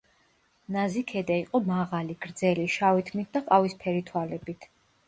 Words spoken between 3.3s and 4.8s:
და ყავისფერი თვალებით.